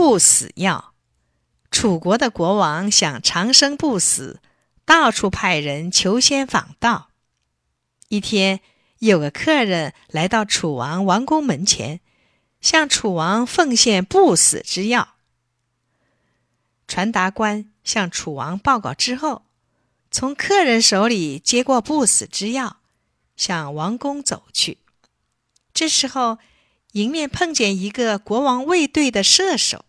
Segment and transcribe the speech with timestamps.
[0.00, 0.94] 不死药。
[1.70, 4.40] 楚国的国王想长生不死，
[4.86, 7.10] 到处派人求仙访道。
[8.08, 8.60] 一天，
[9.00, 12.00] 有个客人来到楚王王宫门前，
[12.62, 15.16] 向楚王奉献不死之药。
[16.88, 19.42] 传达官向楚王报告之后，
[20.10, 22.78] 从客人手里接过不死之药，
[23.36, 24.78] 向王宫走去。
[25.74, 26.38] 这时候，
[26.92, 29.84] 迎面碰见一个国王卫队的射手。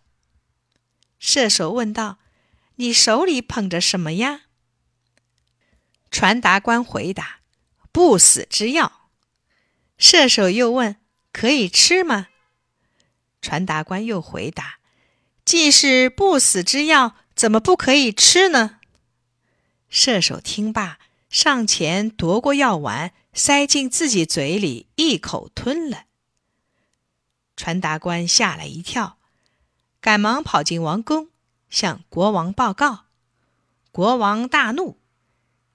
[1.21, 2.17] 射手问道
[2.75, 4.41] ：“你手里捧着什么呀？”
[6.11, 7.39] 传达官回答
[7.93, 9.09] ：“不死之药。”
[9.97, 10.97] 射手又问
[11.31, 12.27] ：“可以吃吗？”
[13.41, 14.79] 传达官又回答
[15.45, 18.79] ：“既是不死之药，怎么不可以吃呢？”
[19.87, 20.99] 射手听罢，
[21.29, 23.13] 上前夺过药丸。
[23.33, 26.03] 塞进自己嘴里，一口吞了。
[27.55, 29.17] 传达官吓了一跳，
[30.01, 31.29] 赶忙跑进王宫，
[31.69, 33.05] 向国王报告。
[33.91, 34.97] 国王大怒，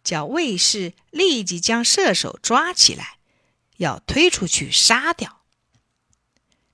[0.05, 3.19] 叫卫士立即将射手抓起来，
[3.79, 5.41] 要推出去杀掉。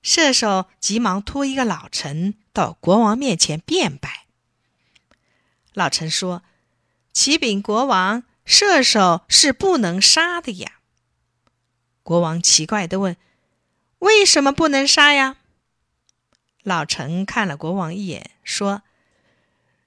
[0.01, 4.25] 射手急忙托一个老臣到国王面前辩白。
[5.73, 6.43] 老臣说
[7.13, 10.79] ：“启禀国王。”射手是不能杀的呀。
[12.03, 13.15] 国王奇怪的问
[13.99, 15.37] ：“为什么不能杀呀？”
[16.63, 18.81] 老臣看了国王一眼，说：“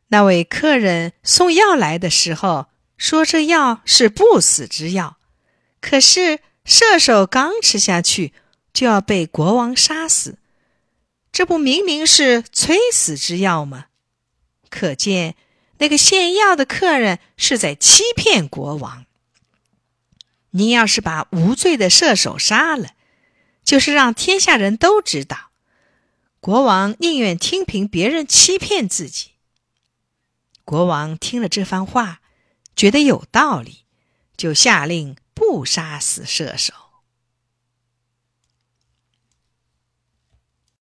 [0.09, 5.19] 那位客人送药来的时候说这药是不死之药，
[5.81, 8.33] 可是射手刚吃下去
[8.73, 10.39] 就要被国王杀死，
[11.33, 13.87] 这不明明是催死之药吗？
[14.71, 15.35] 可见。”
[15.79, 19.05] 那个献药的客人是在欺骗国王。
[20.53, 22.93] 您要是把无罪的射手杀了，
[23.63, 25.46] 就是让天下人都知道，
[26.41, 29.33] 国王宁愿听凭别人欺骗自己。
[30.65, 32.21] 国王听了这番话，
[32.75, 33.85] 觉得有道理，
[34.37, 36.86] 就下令不杀死射手。